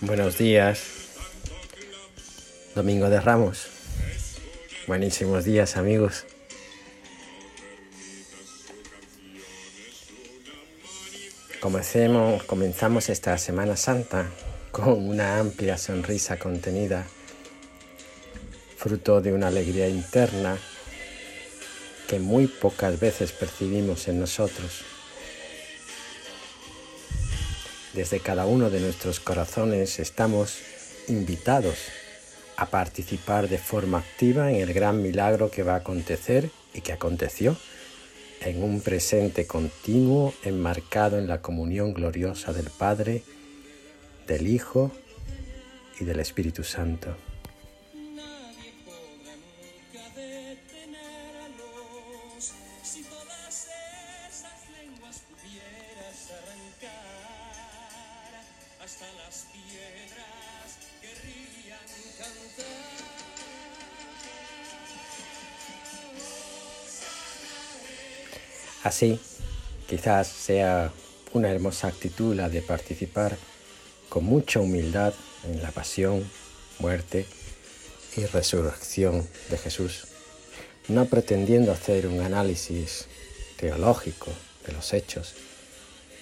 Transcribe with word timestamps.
Buenos 0.00 0.38
días. 0.38 0.82
Domingo 2.74 3.08
de 3.08 3.20
Ramos. 3.20 3.68
Buenísimos 4.88 5.44
días 5.44 5.76
amigos. 5.76 6.26
Comencemos, 11.60 12.42
comenzamos 12.42 13.08
esta 13.08 13.38
Semana 13.38 13.76
Santa 13.76 14.28
con 14.72 15.08
una 15.08 15.38
amplia 15.38 15.78
sonrisa 15.78 16.38
contenida, 16.38 17.06
fruto 18.76 19.20
de 19.20 19.32
una 19.32 19.48
alegría 19.48 19.88
interna 19.88 20.58
que 22.08 22.18
muy 22.18 22.48
pocas 22.48 22.98
veces 22.98 23.30
percibimos 23.30 24.08
en 24.08 24.18
nosotros. 24.18 24.84
Desde 27.94 28.20
cada 28.20 28.46
uno 28.46 28.70
de 28.70 28.80
nuestros 28.80 29.18
corazones 29.18 29.98
estamos 29.98 30.60
invitados 31.08 31.76
a 32.56 32.66
participar 32.66 33.48
de 33.48 33.58
forma 33.58 33.98
activa 33.98 34.50
en 34.52 34.56
el 34.56 34.72
gran 34.72 35.02
milagro 35.02 35.50
que 35.50 35.64
va 35.64 35.74
a 35.74 35.78
acontecer 35.78 36.50
y 36.72 36.82
que 36.82 36.92
aconteció 36.92 37.56
en 38.42 38.62
un 38.62 38.80
presente 38.80 39.46
continuo 39.46 40.32
enmarcado 40.44 41.18
en 41.18 41.26
la 41.26 41.42
comunión 41.42 41.92
gloriosa 41.92 42.52
del 42.52 42.70
Padre, 42.70 43.22
del 44.26 44.46
Hijo 44.46 44.92
y 45.98 46.04
del 46.04 46.20
Espíritu 46.20 46.62
Santo. 46.62 47.16
Así, 68.90 69.20
quizás 69.88 70.26
sea 70.26 70.90
una 71.32 71.48
hermosa 71.48 71.86
actitud 71.86 72.34
la 72.34 72.48
de 72.48 72.60
participar 72.60 73.36
con 74.08 74.24
mucha 74.24 74.58
humildad 74.58 75.14
en 75.44 75.62
la 75.62 75.70
pasión, 75.70 76.28
muerte 76.80 77.24
y 78.16 78.24
resurrección 78.24 79.28
de 79.48 79.58
Jesús, 79.58 80.08
no 80.88 81.04
pretendiendo 81.04 81.70
hacer 81.70 82.08
un 82.08 82.20
análisis 82.20 83.06
teológico 83.60 84.32
de 84.66 84.72
los 84.72 84.92
hechos, 84.92 85.34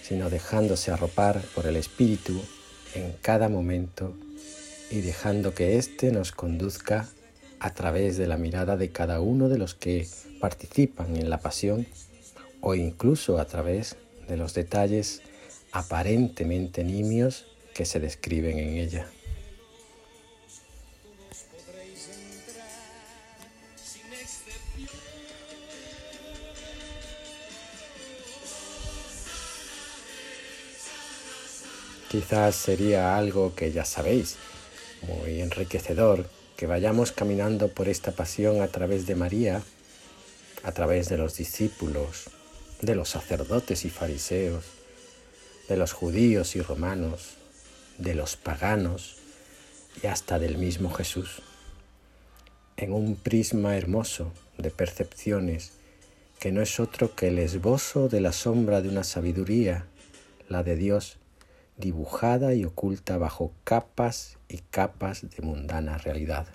sino 0.02 0.28
dejándose 0.28 0.90
arropar 0.90 1.40
por 1.54 1.64
el 1.64 1.76
Espíritu 1.76 2.38
en 2.94 3.14
cada 3.22 3.48
momento 3.48 4.14
y 4.90 5.00
dejando 5.00 5.54
que 5.54 5.78
éste 5.78 6.12
nos 6.12 6.32
conduzca 6.32 7.08
a 7.60 7.72
través 7.72 8.18
de 8.18 8.26
la 8.26 8.36
mirada 8.36 8.76
de 8.76 8.90
cada 8.90 9.22
uno 9.22 9.48
de 9.48 9.56
los 9.56 9.74
que 9.74 10.06
participan 10.38 11.16
en 11.16 11.30
la 11.30 11.38
pasión 11.38 11.86
o 12.60 12.74
incluso 12.74 13.38
a 13.38 13.46
través 13.46 13.96
de 14.26 14.36
los 14.36 14.54
detalles 14.54 15.22
aparentemente 15.72 16.84
nimios 16.84 17.46
que 17.74 17.84
se 17.84 18.00
describen 18.00 18.58
en 18.58 18.76
ella. 18.76 19.06
Quizás 32.10 32.56
sería 32.56 33.18
algo 33.18 33.54
que 33.54 33.70
ya 33.70 33.84
sabéis, 33.84 34.36
muy 35.02 35.42
enriquecedor, 35.42 36.26
que 36.56 36.66
vayamos 36.66 37.12
caminando 37.12 37.68
por 37.68 37.86
esta 37.86 38.12
pasión 38.12 38.62
a 38.62 38.68
través 38.68 39.06
de 39.06 39.14
María, 39.14 39.62
a 40.62 40.72
través 40.72 41.10
de 41.10 41.18
los 41.18 41.36
discípulos, 41.36 42.30
de 42.80 42.94
los 42.94 43.08
sacerdotes 43.10 43.84
y 43.84 43.90
fariseos, 43.90 44.64
de 45.68 45.76
los 45.76 45.92
judíos 45.92 46.56
y 46.56 46.62
romanos, 46.62 47.34
de 47.98 48.14
los 48.14 48.36
paganos 48.36 49.16
y 50.02 50.06
hasta 50.06 50.38
del 50.38 50.58
mismo 50.58 50.90
Jesús, 50.90 51.42
en 52.76 52.92
un 52.92 53.16
prisma 53.16 53.76
hermoso 53.76 54.32
de 54.56 54.70
percepciones 54.70 55.72
que 56.38 56.52
no 56.52 56.62
es 56.62 56.78
otro 56.78 57.16
que 57.16 57.28
el 57.28 57.38
esbozo 57.38 58.08
de 58.08 58.20
la 58.20 58.32
sombra 58.32 58.80
de 58.80 58.88
una 58.88 59.02
sabiduría, 59.02 59.86
la 60.48 60.62
de 60.62 60.76
Dios, 60.76 61.18
dibujada 61.76 62.54
y 62.54 62.64
oculta 62.64 63.18
bajo 63.18 63.52
capas 63.64 64.38
y 64.48 64.58
capas 64.58 65.22
de 65.28 65.42
mundana 65.42 65.98
realidad. 65.98 66.46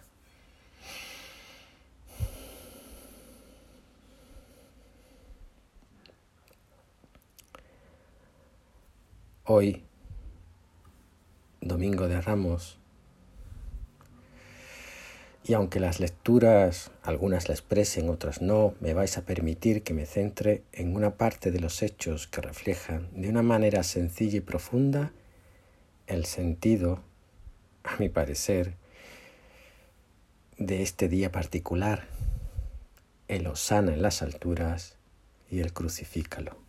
Hoy, 9.46 9.84
Domingo 11.60 12.08
de 12.08 12.22
Ramos, 12.22 12.80
y 15.44 15.52
aunque 15.52 15.82
las 15.82 16.00
lecturas, 16.00 16.92
algunas 17.02 17.50
la 17.50 17.54
expresen, 17.54 18.08
otras 18.10 18.42
no, 18.42 18.74
me 18.80 18.94
vais 18.94 19.18
a 19.18 19.26
permitir 19.26 19.84
que 19.84 19.94
me 19.94 20.06
centre 20.06 20.64
en 20.72 20.96
una 20.96 21.18
parte 21.18 21.52
de 21.52 21.60
los 21.60 21.82
hechos 21.82 22.26
que 22.26 22.40
reflejan 22.40 23.10
de 23.22 23.28
una 23.28 23.42
manera 23.42 23.84
sencilla 23.84 24.38
y 24.38 24.40
profunda 24.40 25.12
el 26.08 26.24
sentido, 26.24 27.02
a 27.84 27.98
mi 27.98 28.08
parecer, 28.08 28.76
de 30.58 30.84
este 30.84 31.10
día 31.10 31.34
particular, 31.34 32.08
el 33.28 33.48
osana 33.48 33.94
en 33.94 34.04
las 34.04 34.22
alturas 34.22 34.96
y 35.52 35.60
el 35.60 35.74
crucifícalo. 35.74 36.63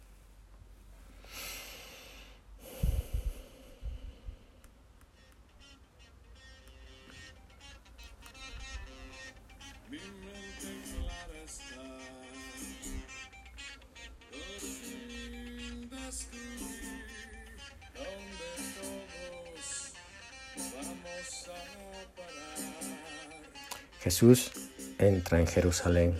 Jesús 24.04 24.52
entra 24.98 25.40
en 25.40 25.46
Jerusalén. 25.46 26.12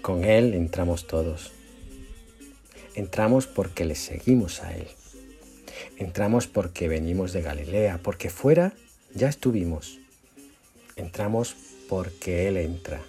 Con 0.00 0.22
Él 0.22 0.54
entramos 0.54 1.08
todos. 1.08 1.50
Entramos 2.94 3.48
porque 3.48 3.84
le 3.84 3.96
seguimos 3.96 4.62
a 4.62 4.76
Él. 4.76 4.86
Entramos 5.96 6.46
porque 6.46 6.86
venimos 6.86 7.32
de 7.32 7.42
Galilea, 7.42 7.98
porque 8.00 8.30
fuera 8.30 8.72
ya 9.12 9.28
estuvimos. 9.28 9.98
Entramos 10.94 11.56
porque 11.88 12.46
Él 12.46 12.56
entra. 12.58 13.02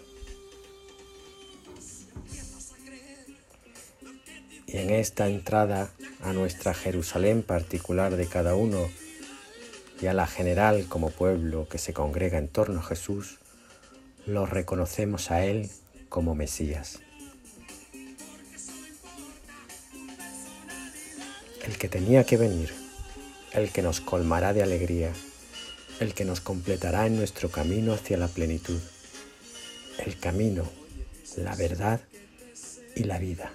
Y 4.65 4.77
en 4.77 4.89
esta 4.89 5.29
entrada 5.29 5.91
a 6.21 6.33
nuestra 6.33 6.73
Jerusalén 6.73 7.43
particular 7.43 8.15
de 8.15 8.25
cada 8.25 8.55
uno 8.55 8.89
y 10.01 10.07
a 10.07 10.13
la 10.13 10.27
general 10.27 10.85
como 10.87 11.09
pueblo 11.09 11.67
que 11.69 11.77
se 11.77 11.93
congrega 11.93 12.37
en 12.37 12.47
torno 12.47 12.79
a 12.79 12.83
Jesús, 12.83 13.39
lo 14.25 14.45
reconocemos 14.45 15.31
a 15.31 15.45
Él 15.45 15.69
como 16.09 16.35
Mesías. 16.35 16.99
El 21.63 21.77
que 21.77 21.87
tenía 21.87 22.23
que 22.23 22.37
venir, 22.37 22.73
el 23.53 23.71
que 23.71 23.81
nos 23.81 24.01
colmará 24.01 24.53
de 24.53 24.63
alegría, 24.63 25.11
el 25.99 26.13
que 26.13 26.25
nos 26.25 26.41
completará 26.41 27.07
en 27.07 27.17
nuestro 27.17 27.49
camino 27.49 27.93
hacia 27.93 28.17
la 28.17 28.27
plenitud, 28.27 28.79
el 30.05 30.19
camino, 30.19 30.69
la 31.37 31.55
verdad 31.55 32.01
y 32.95 33.03
la 33.03 33.17
vida. 33.17 33.51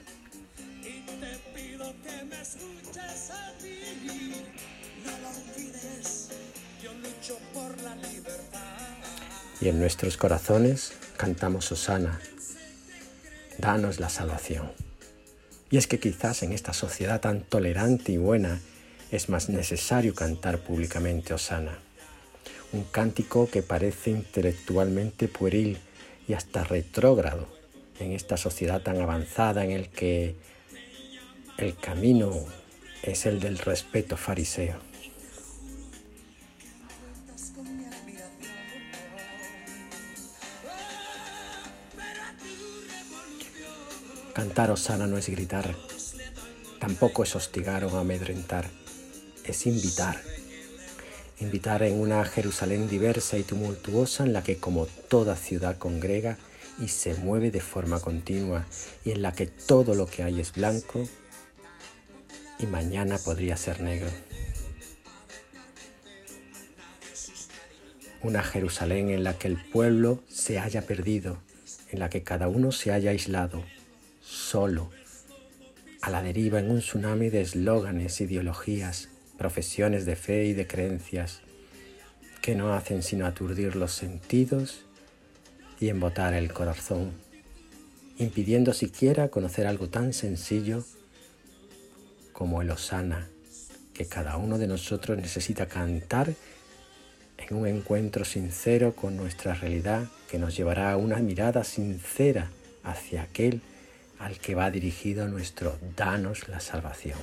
Y 9.61 9.69
en 9.69 9.79
nuestros 9.79 10.17
corazones 10.17 10.93
cantamos 11.17 11.71
Osana, 11.71 12.19
danos 13.59 14.01
la 14.01 14.09
salvación. 14.09 14.73
Y 15.71 15.77
es 15.77 15.87
que 15.87 16.01
quizás 16.01 16.43
en 16.43 16.53
esta 16.53 16.73
sociedad 16.73 17.21
tan 17.21 17.43
tolerante 17.43 18.13
y 18.13 18.17
buena 18.17 18.61
es 19.11 19.29
más 19.29 19.49
necesario 19.49 20.15
cantar 20.15 20.59
públicamente 20.61 21.35
Osana, 21.35 21.79
un 22.73 22.85
cántico 22.85 23.51
que 23.51 23.63
parece 23.63 24.11
intelectualmente 24.11 25.29
pueril 25.29 25.79
y 26.27 26.33
hasta 26.33 26.65
retrógrado, 26.65 27.47
en 27.99 28.13
esta 28.13 28.37
sociedad 28.37 28.81
tan 28.81 29.01
avanzada 29.01 29.63
en 29.65 29.73
el 29.73 29.91
que 29.91 30.37
el 31.59 31.77
camino 31.77 32.33
es 33.03 33.27
el 33.27 33.41
del 33.41 33.59
respeto 33.59 34.17
fariseo. 34.17 34.90
Cantar 44.41 44.71
Osana 44.71 45.07
no 45.07 45.19
es 45.19 45.29
gritar, 45.29 45.75
tampoco 46.79 47.25
es 47.25 47.37
hostigar 47.37 47.85
o 47.85 47.99
amedrentar, 47.99 48.71
es 49.45 49.67
invitar. 49.67 50.19
Invitar 51.41 51.83
en 51.83 52.01
una 52.01 52.25
Jerusalén 52.25 52.89
diversa 52.89 53.37
y 53.37 53.43
tumultuosa 53.43 54.25
en 54.25 54.33
la 54.33 54.43
que 54.43 54.57
como 54.57 54.87
toda 54.87 55.37
ciudad 55.37 55.77
congrega 55.77 56.39
y 56.81 56.89
se 56.89 57.13
mueve 57.17 57.51
de 57.51 57.61
forma 57.61 58.01
continua 58.01 58.65
y 59.05 59.11
en 59.11 59.21
la 59.21 59.33
que 59.33 59.47
todo 59.47 59.95
lo 59.95 60.07
que 60.07 60.23
hay 60.23 60.41
es 60.41 60.55
blanco 60.55 61.07
y 62.59 62.65
mañana 62.65 63.19
podría 63.19 63.59
ser 63.59 63.83
negro. 63.83 64.09
Una 68.23 68.43
Jerusalén 68.43 69.11
en 69.11 69.23
la 69.23 69.37
que 69.37 69.49
el 69.49 69.63
pueblo 69.63 70.25
se 70.31 70.59
haya 70.59 70.87
perdido, 70.87 71.37
en 71.91 71.99
la 71.99 72.09
que 72.09 72.23
cada 72.23 72.49
uno 72.49 72.73
se 72.73 72.91
haya 72.91 73.11
aislado, 73.11 73.63
solo, 74.51 74.91
a 76.03 76.11
la 76.11 76.25
deriva 76.25 76.59
en 76.59 76.73
un 76.73 76.81
tsunami 76.81 77.31
de 77.31 77.41
eslóganes, 77.43 78.21
ideologías, 78.21 79.09
profesiones 79.39 80.07
de 80.07 80.17
fe 80.17 80.47
y 80.47 80.55
de 80.55 80.67
creencias 80.67 81.43
que 82.43 82.57
no 82.57 82.75
hacen 82.75 83.05
sino 83.05 83.27
aturdir 83.27 83.77
los 83.77 83.93
sentidos 83.93 84.81
y 85.79 85.89
embotar 85.89 86.35
el 86.35 86.53
corazón, 86.53 87.13
impidiendo 88.19 88.73
siquiera 88.73 89.29
conocer 89.29 89.69
algo 89.69 89.89
tan 89.89 90.13
sencillo 90.13 90.85
como 92.33 92.61
el 92.61 92.73
Osana 92.73 93.29
que 93.95 94.07
cada 94.07 94.37
uno 94.37 94.59
de 94.59 94.67
nosotros 94.67 95.17
necesita 95.17 95.67
cantar 95.67 96.35
en 97.39 97.57
un 97.57 97.69
encuentro 97.69 98.25
sincero 98.25 98.97
con 98.97 99.17
nuestra 99.17 99.55
realidad 99.55 100.09
que 100.29 100.41
nos 100.41 100.57
llevará 100.57 100.91
a 100.91 100.97
una 100.97 101.19
mirada 101.19 101.63
sincera 101.63 102.51
hacia 102.83 103.23
aquel 103.23 103.63
al 104.21 104.39
que 104.39 104.55
va 104.55 104.71
dirigido 104.71 105.27
nuestro 105.27 105.79
danos 105.97 106.49
la 106.49 106.61
salvación. 106.61 107.19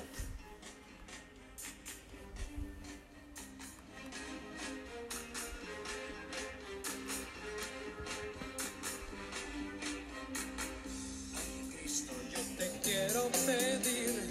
pedir 13.46 14.28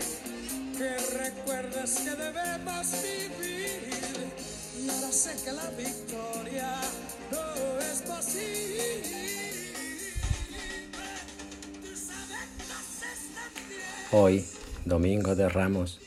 que 2.04 2.10
debemos 2.16 2.86
vivir. 3.02 3.82
Ahora 4.90 5.12
sé 5.12 5.36
que 5.44 5.52
la 5.52 5.70
victoria 5.70 6.65
Hoy, 14.18 14.46
domingo 14.86 15.36
de 15.36 15.46
Ramos, 15.46 16.00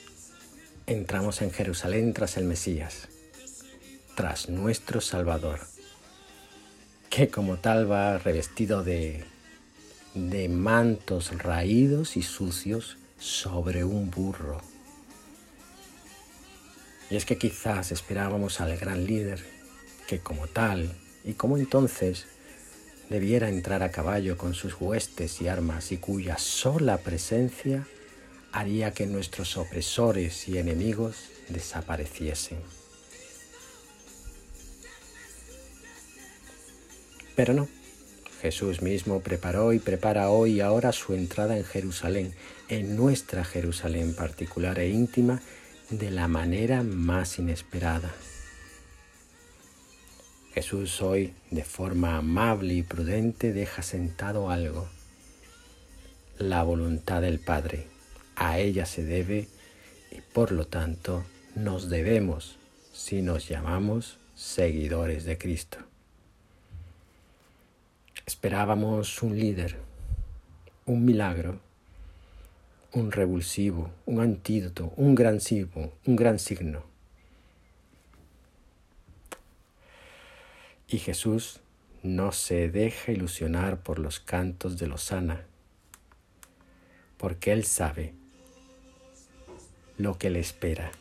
entramos 0.88 1.44
en 1.44 1.52
Jerusalén 1.52 2.12
tras 2.12 2.38
el 2.38 2.44
Mesías, 2.44 3.08
tras 4.16 4.50
nuestro 4.50 5.00
Salvador, 5.00 5.60
que 7.12 7.28
como 7.28 7.58
tal 7.58 7.90
va 7.90 8.18
revestido 8.18 8.84
de, 8.84 9.26
de 10.16 10.50
mantos 10.50 11.38
raídos 11.38 12.18
y 12.18 12.24
sucios 12.24 12.98
sobre 13.20 13.84
un 13.84 14.10
burro. 14.10 14.60
Y 17.12 17.16
es 17.16 17.26
que 17.26 17.38
quizás 17.38 17.92
esperábamos 17.92 18.60
al 18.60 18.76
gran 18.76 19.06
líder, 19.06 19.46
que 20.08 20.18
como 20.18 20.48
tal 20.48 20.96
y 21.24 21.34
como 21.34 21.60
entonces 21.60 22.26
debiera 23.12 23.50
entrar 23.50 23.84
a 23.84 23.92
caballo 23.92 24.36
con 24.36 24.56
sus 24.56 24.82
huestes 24.82 25.44
y 25.44 25.48
armas 25.48 25.92
y 25.92 25.98
cuya 25.98 26.40
sola 26.40 26.98
presencia 26.98 27.86
haría 28.52 28.94
que 28.94 29.06
nuestros 29.06 29.58
opresores 29.58 30.48
y 30.48 30.58
enemigos 30.58 31.30
desapareciesen. 31.50 32.60
Pero 37.36 37.54
no, 37.54 37.68
Jesús 38.42 38.82
mismo 38.82 39.22
preparó 39.22 39.74
y 39.74 39.80
prepara 39.80 40.30
hoy 40.30 40.54
y 40.54 40.62
ahora 40.62 40.92
su 40.92 41.14
entrada 41.14 41.58
en 41.58 41.64
Jerusalén, 41.64 42.34
en 42.68 42.96
nuestra 42.96 43.44
Jerusalén 43.44 44.14
particular 44.16 44.80
e 44.80 44.90
íntima, 44.90 45.42
de 45.90 46.12
la 46.12 46.28
manera 46.28 46.84
más 46.84 47.40
inesperada. 47.40 48.14
Jesús 50.54 51.02
hoy, 51.02 51.34
de 51.52 51.64
forma 51.64 52.18
amable 52.18 52.74
y 52.74 52.84
prudente, 52.84 53.54
deja 53.54 53.82
sentado 53.82 54.50
algo, 54.50 54.88
la 56.38 56.64
voluntad 56.64 57.22
del 57.22 57.40
Padre. 57.40 57.88
A 58.40 58.58
ella 58.58 58.86
se 58.86 59.04
debe 59.04 59.50
y 60.12 60.22
por 60.22 60.54
lo 60.54 60.66
tanto 60.66 61.26
nos 61.56 61.90
debemos 61.90 62.58
si 62.94 63.22
nos 63.22 63.50
llamamos 63.50 64.18
seguidores 64.34 65.26
de 65.26 65.38
Cristo. 65.38 65.80
Esperábamos 68.26 69.22
un 69.24 69.38
líder, 69.38 69.76
un 70.86 71.04
milagro, 71.04 71.60
un 72.94 73.12
revulsivo, 73.12 73.92
un 74.06 74.22
antídoto, 74.22 74.94
un 74.96 75.16
gran 75.16 75.42
signo, 75.42 75.92
un 76.06 76.16
gran 76.16 76.40
signo. 76.40 76.84
Y 80.88 81.00
Jesús 81.00 81.60
no 82.04 82.32
se 82.32 82.70
deja 82.70 83.12
ilusionar 83.12 83.84
por 83.84 84.00
los 84.00 84.22
cantos 84.22 84.78
de 84.78 84.88
Lozana, 84.88 85.46
porque 87.18 87.52
Él 87.52 87.66
sabe 87.66 88.14
lo 90.00 90.18
que 90.18 90.30
le 90.30 90.40
espera. 90.40 90.92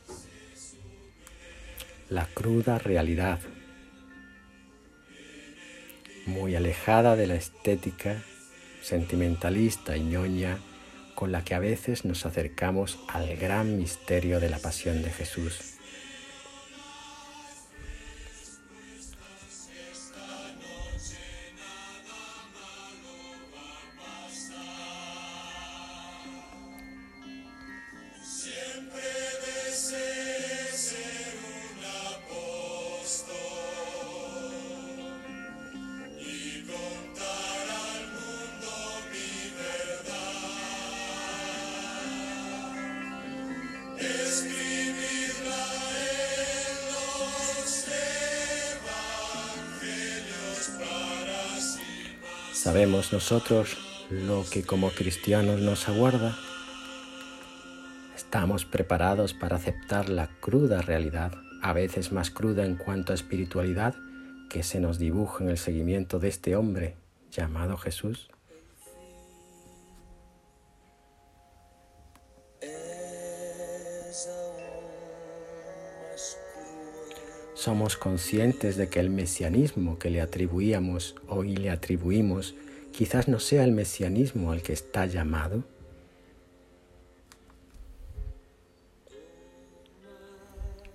La 2.11 2.27
cruda 2.27 2.79
realidad, 2.79 3.39
muy 6.27 6.57
alejada 6.57 7.17
de 7.17 7.29
la 7.29 7.37
estética 7.37 8.23
sentimentalista 8.83 9.97
y 9.97 10.03
ñoña 10.03 10.59
con 11.15 11.33
la 11.33 11.45
que 11.45 11.55
a 11.55 11.59
veces 11.59 12.05
nos 12.05 12.27
acercamos 12.27 12.99
al 13.09 13.37
gran 13.37 13.79
misterio 13.79 14.41
de 14.41 14.51
la 14.51 14.59
pasión 14.59 15.03
de 15.03 15.11
Jesús. 15.11 15.78
¿Sabemos 52.69 53.15
nosotros 53.15 53.79
lo 54.11 54.45
que 54.45 54.63
como 54.63 54.91
cristianos 54.91 55.63
nos 55.63 55.89
aguarda? 55.89 56.37
¿Estamos 58.15 58.67
preparados 58.67 59.33
para 59.33 59.57
aceptar 59.57 60.11
la 60.11 60.29
cruda 60.41 60.83
realidad, 60.83 61.33
a 61.63 61.73
veces 61.73 62.13
más 62.13 62.31
cruda 62.31 62.67
en 62.67 62.77
cuanto 62.77 63.13
a 63.13 63.15
espiritualidad, 63.15 63.95
que 64.51 64.63
se 64.63 64.81
nos 64.81 64.99
dibuja 64.99 65.45
en 65.45 65.49
el 65.49 65.57
seguimiento 65.57 66.19
de 66.19 66.29
este 66.29 66.57
hombre 66.57 66.97
llamado 67.31 67.79
Jesús? 67.79 68.29
Somos 77.59 77.97
conscientes 77.97 78.77
de 78.77 78.89
que 78.89 79.01
el 79.01 79.11
mesianismo 79.11 79.99
que 79.99 80.11
le 80.11 80.21
atribuíamos 80.21 81.17
hoy 81.27 81.57
le 81.57 81.71
atribuimos 81.71 82.55
quizás 82.93 83.27
no 83.27 83.41
sea 83.41 83.65
el 83.65 83.73
mesianismo 83.73 84.53
al 84.53 84.63
que 84.63 84.73
está 84.73 85.07
llamado? 85.07 85.65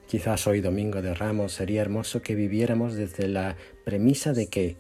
Quizás 0.08 0.48
hoy 0.48 0.62
domingo 0.62 1.02
de 1.02 1.14
Ramos 1.14 1.52
sería 1.52 1.82
hermoso 1.82 2.22
que 2.22 2.34
viviéramos 2.34 2.96
desde 2.96 3.28
la 3.28 3.58
premisa 3.84 4.32
de 4.32 4.48
que 4.48 4.78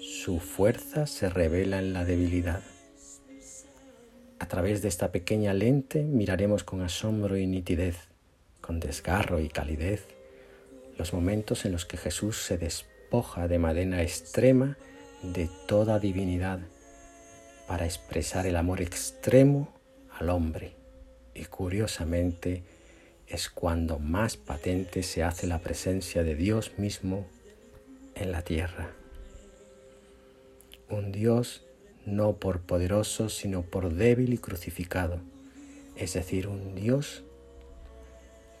su 0.00 0.40
fuerza 0.40 1.06
se 1.06 1.30
revela 1.30 1.78
en 1.78 1.92
la 1.92 2.04
debilidad, 2.04 2.62
A 4.40 4.48
través 4.48 4.82
de 4.82 4.88
esta 4.88 5.12
pequeña 5.12 5.54
lente 5.54 6.02
miraremos 6.02 6.64
con 6.64 6.82
asombro 6.82 7.36
y 7.36 7.46
nitidez, 7.46 7.96
con 8.60 8.80
desgarro 8.80 9.38
y 9.40 9.48
calidez, 9.48 10.06
los 10.96 11.12
momentos 11.12 11.64
en 11.64 11.72
los 11.72 11.84
que 11.84 11.96
Jesús 11.96 12.42
se 12.42 12.58
despoja 12.58 13.48
de 13.48 13.58
manera 13.58 14.02
extrema 14.02 14.76
de 15.22 15.48
toda 15.66 15.98
divinidad 15.98 16.60
para 17.66 17.86
expresar 17.86 18.46
el 18.46 18.56
amor 18.56 18.80
extremo 18.80 19.72
al 20.18 20.30
hombre. 20.30 20.76
Y 21.34 21.46
curiosamente 21.46 22.62
es 23.26 23.48
cuando 23.48 23.98
más 23.98 24.36
patente 24.36 25.02
se 25.02 25.22
hace 25.22 25.46
la 25.46 25.60
presencia 25.60 26.22
de 26.22 26.34
Dios 26.34 26.72
mismo 26.78 27.26
en 28.14 28.32
la 28.32 28.42
tierra. 28.42 28.90
Un 30.90 31.10
Dios 31.10 31.64
no 32.06 32.36
por 32.36 32.60
poderoso, 32.60 33.28
sino 33.28 33.62
por 33.62 33.92
débil 33.94 34.34
y 34.34 34.38
crucificado, 34.38 35.20
es 35.96 36.12
decir, 36.12 36.48
un 36.48 36.74
Dios 36.74 37.24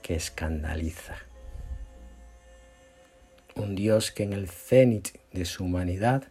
que 0.02 0.14
escandaliza. 0.14 1.16
Un 3.56 3.74
Dios 3.74 4.10
que 4.10 4.24
en 4.24 4.32
el 4.32 4.48
cenit 4.48 5.08
de 5.32 5.44
su 5.44 5.64
humanidad 5.64 6.24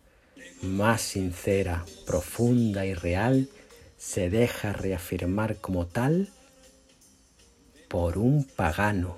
más 0.61 1.01
sincera, 1.01 1.85
profunda 2.05 2.85
y 2.85 2.93
real, 2.93 3.49
se 3.97 4.29
deja 4.29 4.73
reafirmar 4.73 5.57
como 5.57 5.87
tal 5.87 6.29
por 7.87 8.17
un 8.17 8.43
pagano, 8.43 9.17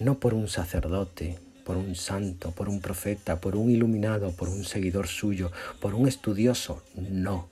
no 0.00 0.18
por 0.18 0.34
un 0.34 0.48
sacerdote, 0.48 1.38
por 1.64 1.76
un 1.76 1.94
santo, 1.94 2.50
por 2.52 2.68
un 2.68 2.80
profeta, 2.80 3.40
por 3.40 3.56
un 3.56 3.70
iluminado, 3.70 4.32
por 4.32 4.48
un 4.48 4.64
seguidor 4.64 5.08
suyo, 5.08 5.50
por 5.80 5.94
un 5.94 6.06
estudioso, 6.06 6.82
no, 6.94 7.48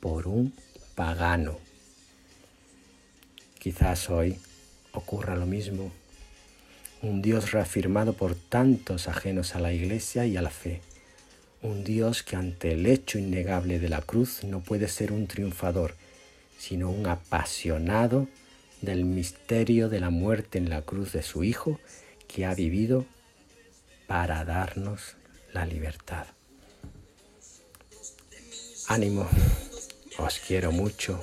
por 0.00 0.26
un 0.26 0.52
pagano. 0.94 1.58
Quizás 3.58 4.10
hoy 4.10 4.38
ocurra 4.92 5.36
lo 5.36 5.46
mismo, 5.46 5.92
un 7.04 7.22
Dios 7.22 7.52
reafirmado 7.52 8.14
por 8.14 8.34
tantos 8.34 9.08
ajenos 9.08 9.54
a 9.54 9.60
la 9.60 9.72
iglesia 9.72 10.26
y 10.26 10.36
a 10.36 10.42
la 10.42 10.50
fe 10.50 10.80
un 11.64 11.82
Dios 11.82 12.22
que 12.22 12.36
ante 12.36 12.72
el 12.72 12.86
hecho 12.86 13.18
innegable 13.18 13.78
de 13.78 13.88
la 13.88 14.02
cruz 14.02 14.44
no 14.44 14.60
puede 14.60 14.86
ser 14.86 15.12
un 15.12 15.26
triunfador, 15.26 15.94
sino 16.58 16.90
un 16.90 17.06
apasionado 17.06 18.28
del 18.82 19.06
misterio 19.06 19.88
de 19.88 19.98
la 19.98 20.10
muerte 20.10 20.58
en 20.58 20.68
la 20.68 20.82
cruz 20.82 21.12
de 21.12 21.22
su 21.22 21.42
Hijo 21.42 21.80
que 22.28 22.44
ha 22.44 22.54
vivido 22.54 23.06
para 24.06 24.44
darnos 24.44 25.16
la 25.54 25.64
libertad. 25.64 26.26
Ánimo, 28.88 29.26
os 30.18 30.38
quiero 30.40 30.70
mucho. 30.70 31.18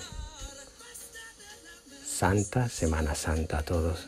Santa 2.03 2.67
Semana 2.67 3.13
Santa 3.13 3.59
a 3.59 3.63
todos. 3.63 4.07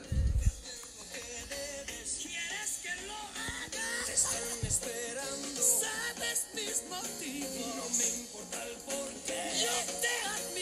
Están 4.24 4.65
esperando. 4.65 5.62
Sabes 5.62 6.46
mis 6.53 6.84
motivos. 6.89 7.75
No 7.75 7.89
me 7.98 8.08
importa 8.22 8.63
el 8.63 8.75
porqué. 8.77 9.51
Yo 9.62 9.75
te 10.00 10.13
amo. 10.27 10.52